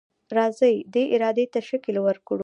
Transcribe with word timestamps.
راځئ 0.37 0.75
دې 0.93 1.03
ارادې 1.15 1.45
ته 1.53 1.59
شکل 1.69 1.95
ورکړو. 2.03 2.39